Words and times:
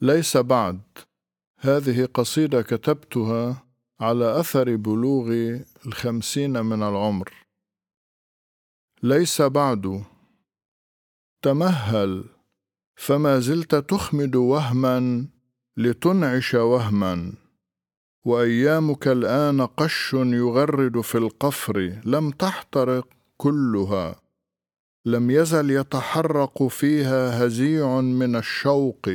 ليس 0.00 0.36
بعد. 0.36 0.80
هذه 1.60 2.04
قصيدة 2.04 2.62
كتبتها 2.62 3.64
على 4.00 4.40
أثر 4.40 4.76
بلوغ 4.76 5.58
الخمسين 5.86 6.60
من 6.60 6.82
العمر. 6.82 7.32
ليس 9.02 9.42
بعد. 9.42 10.04
تمهل. 11.42 12.24
فما 12.96 13.40
زلت 13.40 13.74
تخمد 13.74 14.36
وهما 14.36 15.26
لتنعش 15.76 16.54
وهما. 16.54 17.32
وأيامك 18.24 19.08
الآن 19.08 19.66
قش 19.66 20.14
يغرد 20.14 21.00
في 21.00 21.18
القفر. 21.18 22.00
لم 22.04 22.30
تحترق 22.30 23.08
كلها. 23.36 24.20
لم 25.06 25.30
يزل 25.30 25.70
يتحرق 25.70 26.62
فيها 26.62 27.46
هزيع 27.46 28.00
من 28.00 28.36
الشوق. 28.36 29.08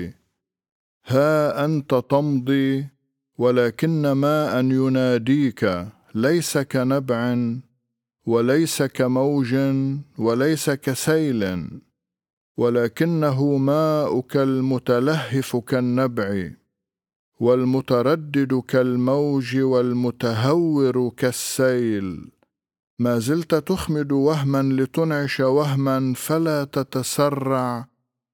ها 1.10 1.66
أنت 1.66 2.04
تمضي 2.10 2.88
ولكن 3.38 4.11
ماء 4.11 4.65
يناديك 4.65 5.86
ليس 6.16 6.57
كنبع 6.57 7.38
وليس 8.25 8.83
كموج 8.83 9.56
وليس 10.18 10.69
كسيل 10.69 11.69
ولكنه 12.57 13.57
ماؤك 13.57 14.38
المتلهف 14.38 15.56
كالنبع 15.56 16.52
والمتردد 17.39 18.54
كالموج 18.68 19.57
والمتهور 19.57 21.10
كالسيل. 21.18 22.32
ما 23.00 23.19
زلت 23.19 23.55
تخمد 23.55 24.11
وهما 24.11 24.61
لتنعش 24.64 25.39
وهما 25.39 26.14
فلا 26.16 26.64
تتسرع 26.64 27.88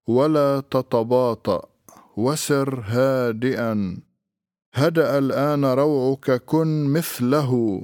ولا 0.08 0.64
تتباطأ. 0.72 1.75
وسر 2.18 2.80
هادئا. 2.80 3.98
هدأ 4.74 5.18
الآن 5.18 5.66
روعك 5.66 6.32
كن 6.32 6.86
مثله. 6.86 7.82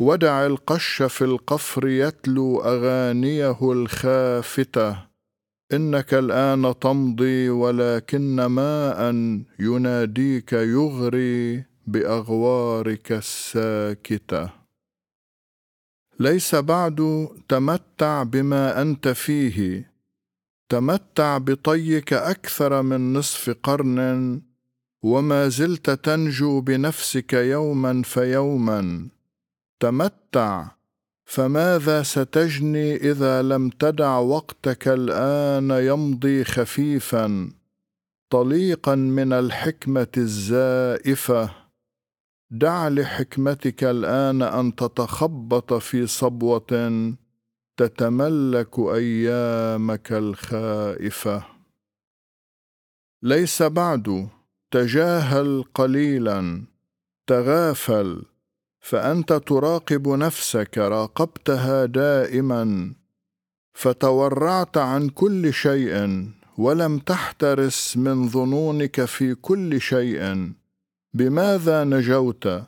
ودع 0.00 0.46
القش 0.46 1.02
في 1.02 1.24
القفر 1.24 1.88
يتلو 1.88 2.60
أغانيه 2.60 3.58
الخافته. 3.62 4.96
إنك 5.72 6.14
الآن 6.14 6.74
تمضي 6.80 7.48
ولكن 7.48 8.44
ماء 8.44 9.14
يناديك 9.58 10.52
يغري 10.52 11.64
بأغوارك 11.86 13.12
الساكتة. 13.12 14.50
ليس 16.20 16.54
بعد 16.54 17.28
تمتع 17.48 18.22
بما 18.22 18.82
أنت 18.82 19.08
فيه. 19.08 19.93
تمتع 20.68 21.38
بطيك 21.38 22.12
أكثر 22.12 22.82
من 22.82 23.12
نصف 23.12 23.50
قرن 23.62 24.42
وما 25.02 25.48
زلت 25.48 25.90
تنجو 25.90 26.60
بنفسك 26.60 27.32
يوما 27.32 28.02
فيوما. 28.02 29.08
تمتع 29.80 30.68
فماذا 31.24 32.02
ستجني 32.02 32.96
إذا 32.96 33.42
لم 33.42 33.68
تدع 33.68 34.18
وقتك 34.18 34.88
الآن 34.88 35.70
يمضي 35.70 36.44
خفيفا؟ 36.44 37.50
طليقا 38.30 38.94
من 38.94 39.32
الحكمة 39.32 40.12
الزائفة. 40.16 41.50
دع 42.50 42.88
لحكمتك 42.88 43.84
الآن 43.84 44.42
أن 44.42 44.74
تتخبط 44.74 45.74
في 45.74 46.06
صبوة. 46.06 47.14
تتملك 47.76 48.78
أيامك 48.78 50.12
الخائفة. 50.12 51.44
ليس 53.22 53.62
بعد 53.62 54.28
تجاهل 54.70 55.64
قليلا 55.74 56.62
تغافل 57.26 58.22
فأنت 58.80 59.32
تراقب 59.32 60.08
نفسك 60.08 60.78
راقبتها 60.78 61.84
دائما. 61.84 62.94
فتورعت 63.74 64.78
عن 64.78 65.08
كل 65.08 65.52
شيء 65.52 66.24
ولم 66.58 66.98
تحترس 66.98 67.96
من 67.96 68.28
ظنونك 68.28 69.04
في 69.04 69.34
كل 69.34 69.80
شيء. 69.80 70.52
بماذا 71.14 71.84
نجوت؟ 71.84 72.62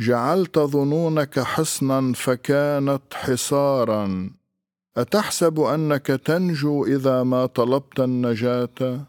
جعلت 0.00 0.58
ظنونك 0.58 1.40
حصنا 1.40 2.12
فكانت 2.12 3.14
حصارا. 3.14 4.37
أتحسب 4.98 5.60
أنك 5.60 6.06
تنجو 6.06 6.84
إذا 6.84 7.22
ما 7.22 7.46
طلبت 7.46 8.00
النجاة؟ 8.00 9.06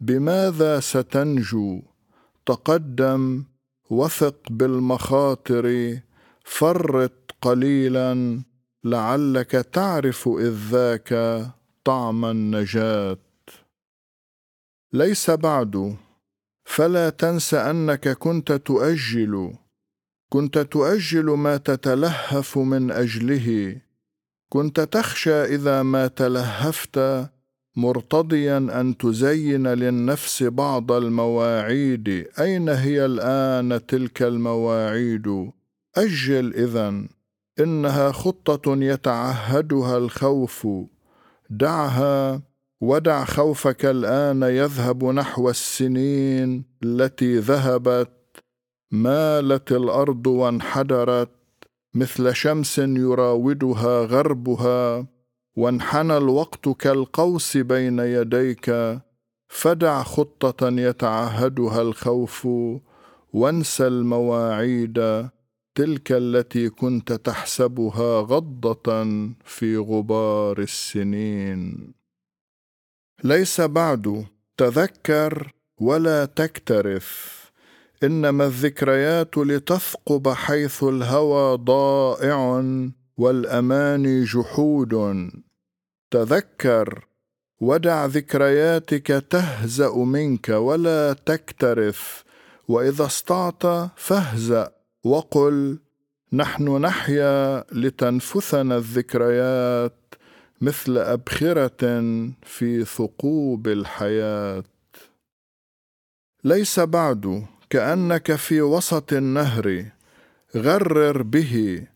بماذا 0.00 0.80
ستنجو؟ 0.80 1.82
تقدم 2.46 3.44
وثق 3.90 4.38
بالمخاطر 4.50 5.98
فرط 6.44 7.34
قليلا 7.42 8.42
لعلك 8.84 9.50
تعرف 9.50 10.28
إذ 10.28 10.56
ذاك 10.70 11.42
طعم 11.84 12.24
النجاة. 12.24 13.18
ليس 14.92 15.30
بعد. 15.30 15.96
فلا 16.64 17.10
تنس 17.10 17.54
أنك 17.54 18.08
كنت 18.08 18.52
تؤجل. 18.52 19.54
كنت 20.28 20.58
تؤجل 20.58 21.24
ما 21.24 21.56
تتلهف 21.56 22.58
من 22.58 22.90
أجله. 22.90 23.80
كنت 24.52 24.80
تخشى 24.80 25.44
إذا 25.44 25.82
ما 25.82 26.06
تلهفت 26.06 27.00
مرتضيا 27.76 28.56
أن 28.56 28.96
تزين 28.98 29.66
للنفس 29.66 30.42
بعض 30.42 30.92
المواعيد. 30.92 32.26
أين 32.40 32.68
هي 32.68 33.04
الآن 33.04 33.86
تلك 33.86 34.22
المواعيد؟ 34.22 35.50
أجل 35.96 36.54
اذا 36.54 37.04
إنها 37.60 38.12
خطة 38.12 38.76
يتعهدها 38.76 39.98
الخوف. 39.98 40.68
دعها 41.50 42.42
ودع 42.80 43.24
خوفك 43.24 43.84
الآن 43.84 44.42
يذهب 44.42 45.04
نحو 45.04 45.50
السنين 45.50 46.64
التي 46.84 47.38
ذهبت. 47.38 48.10
مالت 48.90 49.72
الأرض 49.72 50.26
وانحدرت. 50.26 51.41
مثل 51.94 52.34
شمس 52.34 52.78
يراودها 52.78 54.04
غربها 54.04 55.06
وانحنى 55.56 56.16
الوقت 56.16 56.68
كالقوس 56.68 57.56
بين 57.56 57.98
يديك 57.98 58.98
فدع 59.48 60.02
خطة 60.02 60.68
يتعهدها 60.68 61.82
الخوف 61.82 62.48
وانسى 63.32 63.86
المواعيد 63.86 65.28
تلك 65.74 66.12
التي 66.12 66.68
كنت 66.68 67.12
تحسبها 67.12 68.20
غضة 68.20 69.04
في 69.44 69.76
غبار 69.76 70.58
السنين. 70.58 71.92
ليس 73.24 73.60
بعد 73.60 74.26
تذكر 74.56 75.52
ولا 75.80 76.24
تكترث. 76.24 77.41
إنما 78.02 78.44
الذكريات 78.46 79.38
لتثقب 79.38 80.28
حيث 80.28 80.84
الهوى 80.84 81.56
ضائع 81.56 82.64
والاماني 83.16 84.24
جحود. 84.24 85.30
تذكر 86.10 87.06
ودع 87.60 88.06
ذكرياتك 88.06 89.24
تهزأ 89.30 89.94
منك 89.94 90.48
ولا 90.48 91.12
تكترث 91.12 92.00
وإذا 92.68 93.06
استعط 93.06 93.66
فاهزأ. 93.96 94.72
وقل 95.04 95.78
نحن 96.32 96.76
نحيا 96.76 97.64
لتنفثنا 97.72 98.76
الذكريات 98.76 100.14
مثل 100.60 100.98
أبخرة 100.98 101.82
في 102.42 102.84
ثقوب 102.84 103.68
الحياة. 103.68 104.64
ليس 106.44 106.80
بعد. 106.80 107.46
كأنك 107.72 108.36
في 108.36 108.62
وسط 108.62 109.12
النهر. 109.12 109.84
غرر 110.56 111.22
به 111.22 111.86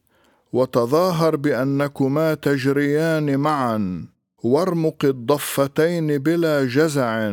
وتظاهر 0.52 1.36
بأنكما 1.36 2.34
تجريان 2.34 3.36
معا. 3.36 4.06
وارمق 4.44 5.04
الضفتين 5.04 6.18
بلا 6.18 6.64
جزع. 6.64 7.32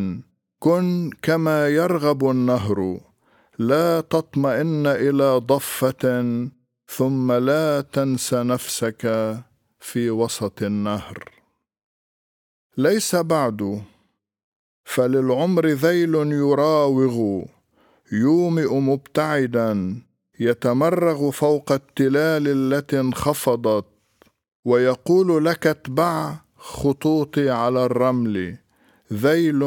كن 0.60 1.10
كما 1.22 1.68
يرغب 1.68 2.30
النهر. 2.30 3.00
لا 3.60 4.02
تطمئن 4.02 4.88
إلى 4.88 5.38
ضفة. 5.38 6.24
ثم 6.88 7.32
لا 7.32 7.82
تنس 7.82 8.34
نفسك 8.34 9.02
في 9.80 10.10
وسط 10.10 10.64
النهر. 10.64 11.32
ليس 12.78 13.16
بعد. 13.16 13.84
فللعمر 14.86 15.68
ذيل 15.68 16.16
يراوغ. 16.16 17.44
يومئ 18.14 18.80
مبتعدا 18.80 20.02
يتمرغ 20.40 21.32
فوق 21.32 21.72
التلال 21.72 22.48
التي 22.48 23.00
انخفضت 23.00 23.86
ويقول 24.66 25.46
لك 25.46 25.68
اتبع 25.68 26.36
خطوطي 26.58 27.50
على 27.50 27.86
الرمل 27.86 28.58
ذيل 29.14 29.64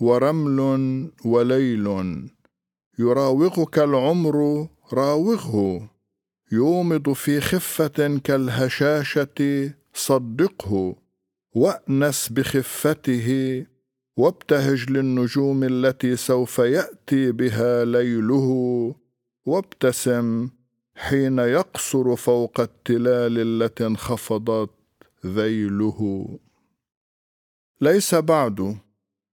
ورمل 0.00 0.60
وليل. 1.24 1.88
يراوغك 2.98 3.78
العمر 3.78 4.68
راوغه 4.92 5.90
يومض 6.52 7.12
في 7.12 7.40
خفة 7.40 8.20
كالهشاشة 8.24 9.70
صدقه 9.94 10.96
وأنس 11.54 12.28
بخفته 12.28 13.66
وابتهج 14.20 14.90
للنجوم 14.90 15.64
التي 15.64 16.16
سوف 16.16 16.58
يأتي 16.58 17.32
بها 17.32 17.84
ليله 17.84 18.48
وابتسم 19.46 20.48
حين 20.96 21.38
يقصر 21.38 22.16
فوق 22.16 22.60
التلال 22.60 23.38
التي 23.38 23.86
انخفضت 23.86 24.70
ذيله. 25.26 26.28
ليس 27.80 28.14
بعد 28.14 28.78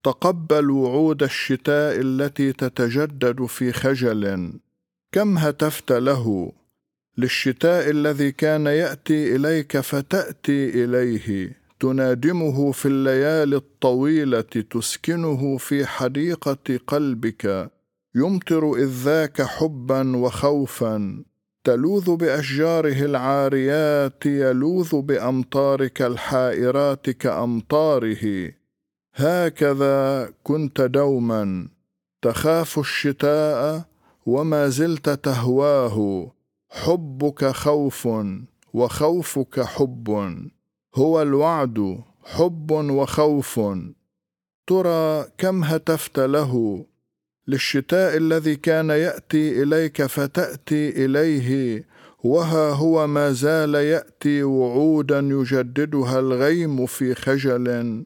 تقبل 0.03 0.69
وعود 0.69 1.23
الشتاء 1.23 1.99
التي 1.99 2.53
تتجدد 2.53 3.45
في 3.45 3.71
خجل. 3.71 4.53
كم 5.11 5.37
هتفت 5.37 5.91
له؟ 5.91 6.51
للشتاء 7.17 7.89
الذي 7.89 8.31
كان 8.31 8.65
يأتي 8.65 9.35
إليك 9.35 9.77
فتأتي 9.77 10.83
إليه. 10.83 11.56
تنادمه 11.79 12.71
في 12.71 12.85
الليالي 12.85 13.55
الطويلة 13.55 14.41
تسكنه 14.41 15.57
في 15.57 15.85
حديقة 15.85 16.79
قلبك. 16.87 17.71
يمطر 18.15 18.73
إذ 18.73 18.89
ذاك 19.03 19.41
حبا 19.41 20.17
وخوفا. 20.17 21.23
تلوذ 21.63 22.15
بأشجاره 22.15 23.05
العاريات 23.05 24.25
يلوذ 24.25 25.01
بأمطارك 25.01 26.01
الحائرات 26.01 27.09
كأمطاره. 27.09 28.51
هكذا 29.15 30.29
كنت 30.43 30.81
دوما. 30.81 31.67
تخاف 32.21 32.79
الشتاء 32.79 33.85
وما 34.25 34.69
زلت 34.69 35.09
تهواه. 35.09 36.31
حبك 36.69 37.45
خوف 37.45 38.07
وخوفك 38.73 39.59
حب. 39.59 40.47
هو 40.97 41.21
الوعد 41.21 41.99
حب 42.23 42.71
وخوف. 42.71 43.59
ترى 44.67 45.25
كم 45.37 45.63
هتفت 45.63 46.19
له. 46.19 46.85
للشتاء 47.47 48.17
الذي 48.17 48.55
كان 48.55 48.89
يأتي 48.89 49.63
إليك 49.63 50.05
فتأتي 50.05 51.05
إليه. 51.05 51.85
وها 52.23 52.71
هو 52.71 53.07
ما 53.07 53.31
زال 53.31 53.75
يأتي 53.75 54.43
وعودا 54.43 55.19
يجددها 55.19 56.19
الغيم 56.19 56.85
في 56.85 57.15
خجل. 57.15 58.05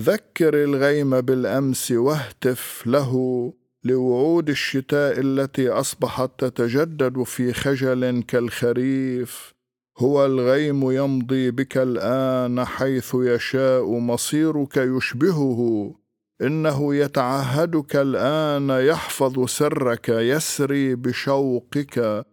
ذكر 0.00 0.64
الغيم 0.64 1.20
بالأمس 1.20 1.90
واهتف 1.92 2.86
له. 2.86 3.52
لوعود 3.84 4.48
الشتاء 4.48 5.20
التي 5.20 5.68
أصبحت 5.68 6.30
تتجدد 6.38 7.22
في 7.22 7.52
خجل 7.52 8.22
كالخريف. 8.28 9.57
هو 9.98 10.26
الغيم 10.26 10.90
يمضي 10.90 11.50
بك 11.50 11.78
الآن 11.78 12.64
حيث 12.64 13.14
يشاء 13.14 13.98
مصيرك 13.98 14.76
يشبهه. 14.76 15.94
إنه 16.42 16.94
يتعهدك 16.94 17.96
الآن 17.96 18.70
يحفظ 18.70 19.44
سرك 19.48 20.08
يسري 20.08 20.94
بشوقك. 20.94 22.24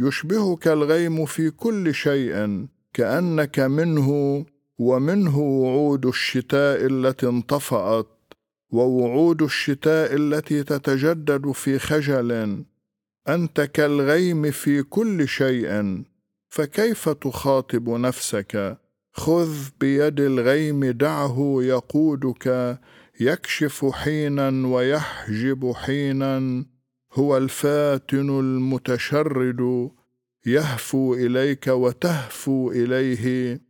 يشبهك 0.00 0.68
الغيم 0.68 1.26
في 1.26 1.50
كل 1.50 1.94
شيء 1.94 2.66
كأنك 2.94 3.60
منه 3.60 4.10
ومنه 4.78 5.38
وعود 5.38 6.06
الشتاء 6.06 6.86
التي 6.86 7.26
انطفأت 7.26 8.06
ووعود 8.70 9.42
الشتاء 9.42 10.14
التي 10.14 10.62
تتجدد 10.62 11.52
في 11.52 11.78
خجل. 11.78 12.64
أنت 13.28 13.60
كالغيم 13.60 14.50
في 14.50 14.82
كل 14.82 15.28
شيء. 15.28 16.04
فكيف 16.54 17.08
تخاطب 17.08 17.88
نفسك؟ 17.88 18.78
خذ 19.12 19.54
بيد 19.80 20.20
الغيم 20.20 20.84
دعه 20.84 21.56
يقودك 21.60 22.78
يكشف 23.20 23.84
حينا 23.92 24.68
ويحجب 24.68 25.72
حينا. 25.72 26.64
هو 27.12 27.36
الفاتن 27.36 28.30
المتشرد 28.30 29.90
يهفو 30.46 31.14
إليك 31.14 31.66
وتهفو 31.66 32.70
إليه. 32.70 33.60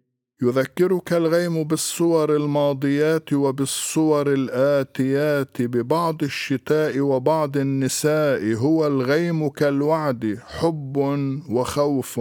يذكرك 0.43 1.13
الغيم 1.13 1.65
بالصور 1.65 2.37
الماضيات 2.37 3.33
وبالصور 3.33 4.33
الآتيات 4.33 5.63
ببعض 5.63 6.23
الشتاء 6.23 7.01
وبعض 7.01 7.57
النساء. 7.57 8.55
هو 8.55 8.87
الغيم 8.87 9.49
كالوعد 9.49 10.39
حب 10.47 10.97
وخوف. 11.49 12.21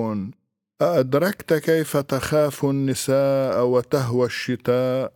أأدركت 0.84 1.54
كيف 1.54 1.98
تخاف 1.98 2.66
النساء 2.66 3.66
وتهوى 3.66 4.26
الشتاء؟ 4.26 5.14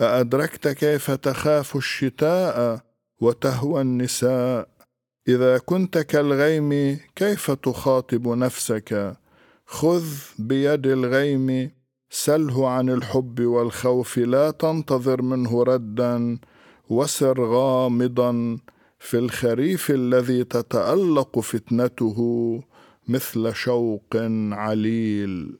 أأدركت 0.00 0.68
كيف 0.68 1.10
تخاف 1.10 1.76
الشتاء 1.76 2.80
وتهوى 3.20 3.80
النساء؟ 3.80 4.68
إذا 5.28 5.58
كنت 5.58 5.98
كالغيم 5.98 6.98
كيف 7.16 7.50
تخاطب 7.50 8.28
نفسك؟ 8.28 9.16
خذ 9.66 10.04
بيد 10.38 10.86
الغيم 10.86 11.70
سله 12.10 12.68
عن 12.68 12.88
الحب 12.88 13.40
والخوف 13.40 14.18
لا 14.18 14.50
تنتظر 14.50 15.22
منه 15.22 15.62
ردا 15.62 16.38
وسر 16.88 17.44
غامضا 17.44 18.58
في 18.98 19.18
الخريف 19.18 19.90
الذي 19.90 20.44
تتألق 20.44 21.40
فتنته. 21.40 22.18
مثل 23.08 23.54
شوق 23.54 24.16
عليل. 24.52 25.58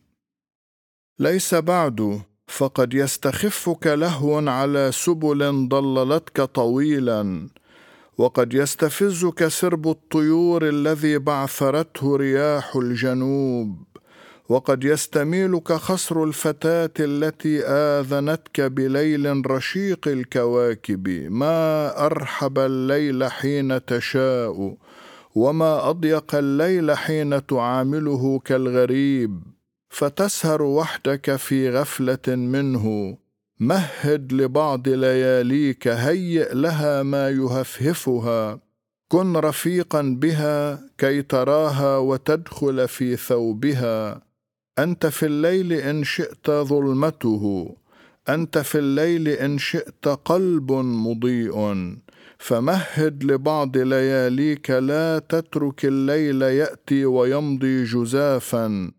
ليس 1.18 1.54
بعد 1.54 2.22
فقد 2.46 2.94
يستخفك 2.94 3.86
لهو 3.86 4.48
على 4.48 4.90
سبل 4.92 5.68
ضللتك 5.68 6.40
طويلا 6.40 7.48
وقد 8.18 8.54
يستفزك 8.54 9.48
سرب 9.48 9.88
الطيور 9.88 10.68
الذي 10.68 11.18
بعثرته 11.18 12.16
رياح 12.16 12.76
الجنوب 12.76 13.84
وقد 14.48 14.84
يستميلك 14.84 15.72
خصر 15.72 16.24
الفتاة 16.24 16.90
التي 17.00 17.64
آذنتك 17.66 18.60
بليل 18.60 19.50
رشيق 19.50 20.08
الكواكب. 20.08 21.08
ما 21.30 22.06
أرحب 22.06 22.58
الليل 22.58 23.24
حين 23.24 23.84
تشاء. 23.84 24.76
وما 25.34 25.90
اضيق 25.90 26.34
الليل 26.34 26.96
حين 26.96 27.46
تعامله 27.46 28.38
كالغريب 28.44 29.42
فتسهر 29.88 30.62
وحدك 30.62 31.36
في 31.36 31.70
غفله 31.70 32.36
منه. 32.36 33.16
مهد 33.60 34.32
لبعض 34.32 34.88
لياليك 34.88 35.88
هيئ 35.88 36.54
لها 36.54 37.02
ما 37.02 37.30
يهفهفها. 37.30 38.60
كن 39.08 39.36
رفيقا 39.36 40.02
بها 40.20 40.88
كي 40.98 41.22
تراها 41.22 41.98
وتدخل 41.98 42.88
في 42.88 43.16
ثوبها. 43.16 44.22
انت 44.78 45.06
في 45.06 45.26
الليل 45.26 45.72
ان 45.72 46.04
شئت 46.04 46.50
ظلمته. 46.50 47.76
انت 48.28 48.58
في 48.58 48.78
الليل 48.78 49.28
ان 49.28 49.58
شئت 49.58 50.08
قلب 50.08 50.72
مضيء. 50.72 51.54
فمهد 52.38 53.24
لبعض 53.24 53.76
لياليك 53.76 54.70
لا 54.70 55.18
تترك 55.18 55.84
الليل 55.84 56.42
يأتي 56.42 57.04
ويمضي 57.04 57.84
جزافا. 57.84 58.92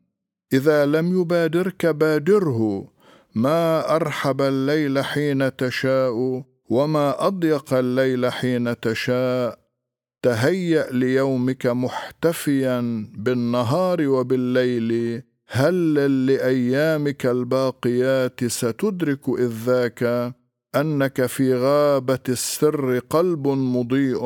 إذا 0.54 0.86
لم 0.86 1.22
يبادرك 1.22 1.86
بادره 1.86 2.88
ما 3.36 3.96
أرحب 3.96 4.42
الليل 4.42 5.04
حين 5.04 5.56
تشاء 5.56 6.44
وما 6.70 7.28
أضيق 7.28 7.74
الليل 7.74 8.32
حين 8.32 8.80
تشاء. 8.80 9.60
تهيأ 10.22 10.92
ليومك 10.92 11.68
محتفيا 11.68 13.08
بالنهار 13.18 14.08
وبالليل 14.08 15.22
هلل 15.48 16.26
لأيامك 16.26 17.26
الباقيات 17.26 18.46
ستدرك 18.46 19.30
إذ 19.30 19.52
ذاك. 19.66 20.34
أنك 20.76 21.26
في 21.26 21.56
غابة 21.56 22.20
السر 22.30 23.00
قلب 23.00 23.48
مضيء 23.48 24.24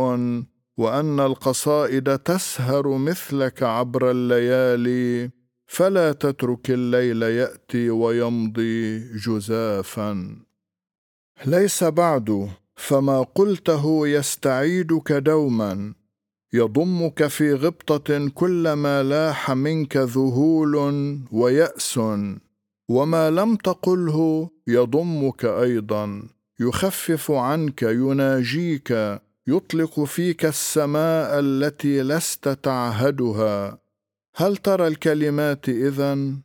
وأن 0.77 1.19
القصائد 1.19 2.17
تسهر 2.17 2.97
مثلك 2.97 3.63
عبر 3.63 4.11
الليالي. 4.11 5.31
فلا 5.67 6.11
تترك 6.11 6.71
الليل 6.71 7.23
يأتي 7.23 7.89
ويمضي 7.89 8.99
جزافا. 8.99 10.35
ليس 11.45 11.83
بعد 11.83 12.49
فما 12.75 13.21
قلته 13.21 14.07
يستعيدك 14.07 15.11
دوما. 15.11 15.93
يضمك 16.53 17.27
في 17.27 17.53
غبطة 17.53 18.27
كلما 18.27 19.03
لاح 19.03 19.51
منك 19.51 19.97
ذهول 19.97 20.75
ويأس. 21.31 21.99
وما 22.89 23.29
لم 23.29 23.55
تقله 23.55 24.49
يضمك 24.67 25.45
أيضا. 25.45 26.23
يخفف 26.59 27.31
عنك 27.31 27.81
يناجيك 27.83 29.19
يطلق 29.47 30.03
فيك 30.03 30.45
السماء 30.45 31.39
التي 31.39 32.01
لست 32.01 32.49
تعهدها. 32.49 33.79
هل 34.35 34.57
ترى 34.57 34.87
الكلمات 34.87 35.69
إذن؟ 35.69 36.41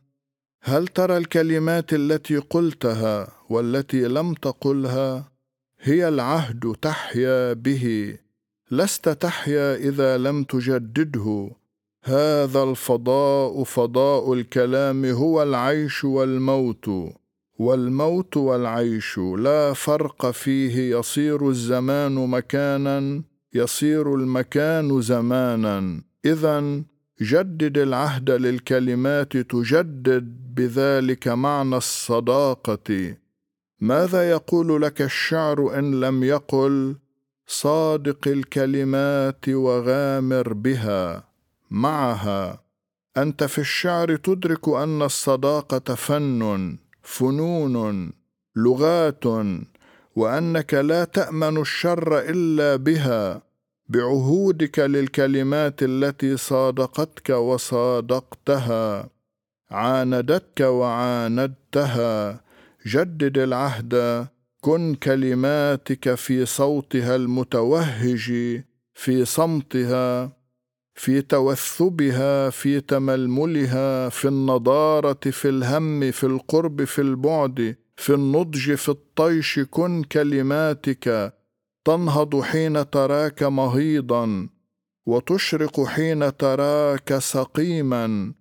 هل 0.61 0.87
ترى 0.87 1.17
الكلمات 1.17 1.93
التي 1.93 2.37
قلتها 2.37 3.27
والتي 3.49 4.07
لم 4.07 4.33
تقلها؟ 4.33 5.31
هي 5.79 6.07
العهد 6.07 6.75
تحيا 6.81 7.53
به. 7.53 8.17
لست 8.71 9.09
تحيا 9.09 9.75
إذا 9.75 10.17
لم 10.17 10.43
تجدده. 10.43 11.51
هذا 12.03 12.63
الفضاء 12.63 13.63
فضاء 13.63 14.33
الكلام 14.33 15.05
هو 15.05 15.43
العيش 15.43 16.03
والموت. 16.03 16.89
والموت 17.57 18.37
والعيش 18.37 19.17
لا 19.17 19.73
فرق 19.73 20.31
فيه 20.31 20.97
يصير 20.97 21.49
الزمان 21.49 22.15
مكانا 22.15 23.23
يصير 23.53 24.15
المكان 24.15 25.01
زمانا. 25.01 26.01
اذا 26.25 26.83
جدد 27.21 27.77
العهد 27.77 28.29
للكلمات 28.31 29.37
تجدد 29.37 30.23
بذلك 30.55 31.27
معنى 31.27 31.77
الصداقة. 31.77 33.17
ماذا 33.79 34.31
يقول 34.31 34.81
لك 34.81 35.01
الشعر 35.01 35.79
إن 35.79 35.99
لم 35.99 36.23
يقل 36.23 36.95
صادق 37.47 38.27
الكلمات 38.27 39.49
وغامر 39.49 40.53
بها؟ 40.53 41.23
معها. 41.71 42.63
أنت 43.17 43.43
في 43.43 43.59
الشعر 43.59 44.15
تدرك 44.15 44.69
أن 44.69 45.01
الصداقة 45.01 45.95
فن. 45.95 46.77
فنون 47.05 48.13
لغات 48.55 49.23
وأنك 50.15 50.73
لا 50.73 51.03
تأمن 51.03 51.57
الشر 51.57 52.19
إلا 52.19 52.75
بها 52.75 53.41
بعهودك 53.89 54.79
للكلمات 54.79 55.83
التي 55.83 56.37
صادقتك 56.37 57.29
وصادقتها 57.29 59.09
عاندتك 59.71 60.59
وعاندتها 60.59 62.41
جدد 62.87 63.37
العهد 63.37 64.27
كن 64.61 64.95
كلماتك 64.95 66.15
في 66.15 66.45
صوتها 66.45 67.15
المتوهج 67.15 68.23
في 68.93 69.25
صمتها. 69.25 70.31
في 70.95 71.21
توثبها 71.21 72.49
في 72.49 72.81
تململها 72.81 74.09
في 74.09 74.27
النضارة 74.27 75.19
في 75.31 75.49
الهم 75.49 76.11
في 76.11 76.23
القرب 76.23 76.83
في 76.83 77.01
البعد 77.01 77.75
في 77.97 78.13
النضج 78.13 78.73
في 78.73 78.89
الطيش 78.89 79.59
كن 79.59 80.03
كلماتك. 80.03 81.33
تنهض 81.85 82.41
حين 82.41 82.89
تراك 82.89 83.43
مهيضا 83.43 84.49
وتشرق 85.05 85.85
حين 85.85 86.37
تراك 86.37 87.17
سقيما. 87.17 88.33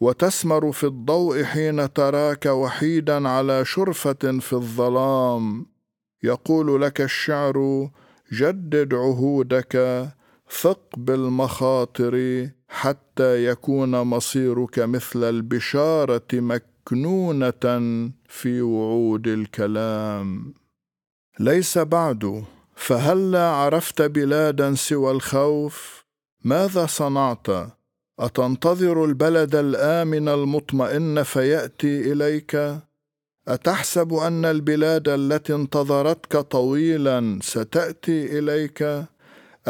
وتسمر 0.00 0.72
في 0.72 0.84
الضوء 0.84 1.42
حين 1.42 1.92
تراك 1.92 2.46
وحيدا 2.46 3.28
على 3.28 3.64
شرفة 3.64 4.38
في 4.40 4.52
الظلام. 4.52 5.66
يقول 6.22 6.82
لك 6.82 7.00
الشعر 7.00 7.88
جدد 8.32 8.94
عهودك. 8.94 9.76
ثق 10.50 10.80
بالمخاطر 10.96 12.48
حتى 12.68 13.44
يكون 13.46 13.90
مصيرك 13.90 14.78
مثل 14.78 15.24
البشارة 15.24 16.28
مكنونة 16.32 18.10
في 18.28 18.62
وعود 18.62 19.28
الكلام. 19.28 20.54
ليس 21.38 21.78
بعد 21.78 22.44
فهلا 22.74 23.46
عرفت 23.46 24.02
بلادا 24.02 24.74
سوى 24.74 25.10
الخوف؟ 25.10 26.04
ماذا 26.44 26.86
صنعت؟ 26.86 27.46
أتنتظر 28.18 29.04
البلد 29.04 29.54
الآمن 29.54 30.28
المطمئن 30.28 31.22
فيأتي 31.22 32.12
إليك؟ 32.12 32.80
أتحسب 33.48 34.12
أن 34.14 34.44
البلاد 34.44 35.08
التي 35.08 35.54
انتظرتك 35.54 36.36
طويلا 36.36 37.38
ستأتي 37.42 38.38
إليك؟ 38.38 39.06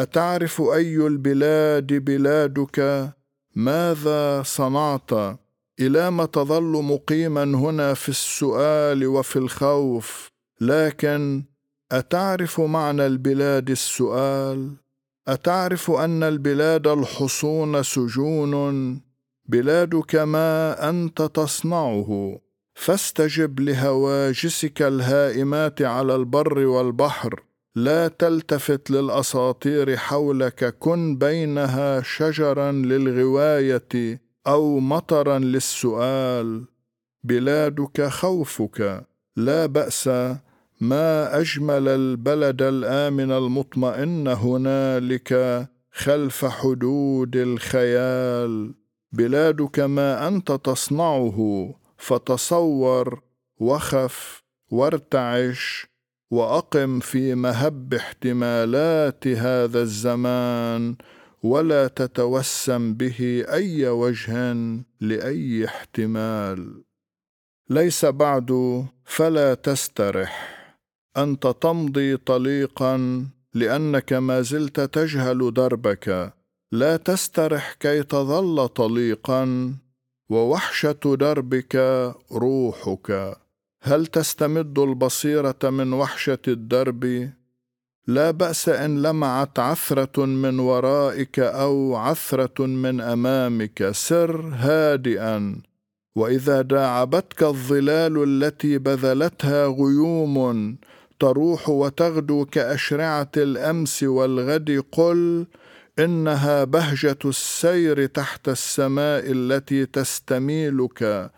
أتعرف 0.01 0.61
أي 0.61 0.97
البلاد 0.97 1.93
بلادك؟ 1.93 3.09
ماذا 3.55 4.43
صنعت؟ 4.43 5.11
إلى 5.81 6.11
ما 6.11 6.25
تظل 6.27 6.83
مقيما 6.83 7.45
هنا 7.45 7.95
في 7.95 8.09
السؤال 8.09 9.07
وفي 9.07 9.37
الخوف. 9.37 10.31
لكن 10.61 11.45
أتعرف 11.93 12.61
معنى 12.61 13.07
البلاد 13.07 13.71
السؤال؟ 13.71 14.71
أتعرف 15.29 15.91
أن 15.91 16.23
البلاد 16.23 16.87
الحصون 16.87 17.83
سجون؟ 17.83 19.01
بلادك 19.47 20.15
ما 20.15 20.89
أنت 20.89 21.23
تصنعه. 21.23 22.41
فاستجب 22.75 23.61
لهواجسك 23.61 24.83
الهائمات 24.83 25.83
على 25.83 26.17
البر 26.17 26.59
والبحر. 26.59 27.50
لا 27.75 28.09
تلتفت 28.09 28.91
للأساطير 28.91 29.97
حولك 29.97 30.79
كن 30.79 31.17
بينها 31.17 32.03
شجرا 32.03 32.73
للغواية 32.73 34.21
أو 34.47 34.81
مطرا 34.81 35.39
للسؤال. 35.39 36.65
بلادك 37.25 38.09
خوفك. 38.09 39.07
لا 39.37 39.67
بأس. 39.67 40.09
ما 40.81 41.41
أجمل 41.41 41.89
البلد 41.89 42.63
الآمن 42.63 43.33
المطمئن 43.33 44.29
هنالك 44.29 45.69
خلف 45.93 46.45
حدود 46.45 47.37
الخيال. 47.37 48.75
بلادك 49.13 49.81
ما 49.81 50.29
أنت 50.29 50.53
تصنعه 50.53 51.71
فتصور 51.99 53.23
وخف 53.59 54.43
وارتعش. 54.71 55.90
وأقم 56.31 57.01
في 57.01 57.35
مهب 57.35 57.95
احتمالات 57.95 59.27
هذا 59.27 59.83
الزمان 59.83 60.97
ولا 61.43 61.87
تتوسم 61.89 62.95
به 62.95 63.45
أي 63.49 63.89
وجه 63.89 64.55
لأي 65.01 65.65
احتمال. 65.65 66.83
ليس 67.71 68.05
بعد 68.05 68.85
فلا 69.05 69.55
تسترح. 69.55 70.57
أنت 71.17 71.47
تمضي 71.47 72.17
طليقا 72.17 73.27
لأنك 73.55 74.13
ما 74.13 74.41
زلت 74.41 74.81
تجهل 74.81 75.55
دربك. 75.55 76.33
لا 76.73 76.97
تسترح 76.97 77.73
كي 77.73 78.03
تظل 78.03 78.69
طليقا 78.69 79.75
ووحشة 80.31 81.17
دربك 81.21 81.77
روحك. 82.33 83.37
هل 83.83 84.07
تستمد 84.07 84.79
البصيرة 84.79 85.59
من 85.65 85.93
وحشة 85.93 86.39
الدرب؟ 86.49 87.31
لا 88.07 88.31
بأس 88.31 88.69
إن 88.69 89.03
لمعت 89.03 89.59
عثرة 89.59 90.25
من 90.25 90.59
ورائك 90.59 91.39
أو 91.39 91.97
عثرة 91.97 92.67
من 92.67 93.01
أمامك 93.01 93.91
سر 93.91 94.53
هادئا. 94.55 95.63
وإذا 96.17 96.63
داعبتك 96.63 97.43
الظلال 97.43 98.23
التي 98.23 98.79
بذلتها 98.79 99.67
غيوم 99.67 100.77
تروح 101.21 101.69
وتغدو 101.69 102.45
كأشرعة 102.45 103.31
الأمس 103.37 104.03
والغد 104.03 104.85
قل 104.93 105.47
إنها 105.99 106.65
بهجة 106.65 107.19
السير 107.25 108.07
تحت 108.07 108.49
السماء 108.49 109.23
التي 109.27 109.87
تستميلك 109.87 111.31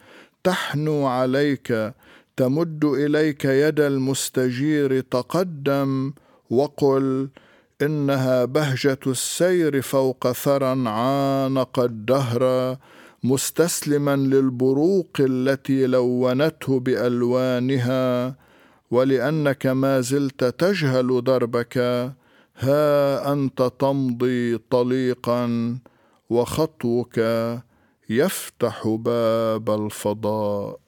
تحنو 0.44 1.06
عليك. 1.06 1.92
تمد 2.36 2.84
إليك 2.84 3.44
يد 3.44 3.80
المستجير 3.80 5.00
تقدم 5.00 6.12
وقل 6.50 7.28
إنها 7.82 8.44
بهجة 8.44 8.98
السير 9.06 9.82
فوق 9.82 10.32
ثرى 10.32 10.88
عانق 10.88 11.78
الدهر 11.80 12.76
مستسلما 13.24 14.16
للبروق 14.16 15.10
التي 15.20 15.86
لونته 15.86 16.80
بألوانها 16.80 18.34
ولأنك 18.90 19.66
ما 19.66 20.00
زلت 20.00 20.44
تجهل 20.44 21.24
دربك 21.24 21.78
ها 22.58 23.32
أنت 23.32 23.70
تمضي 23.78 24.58
طليقا 24.58 25.78
وخطوك 26.30 27.20
يفتح 28.10 28.88
باب 28.88 29.70
الفضاء 29.70 30.81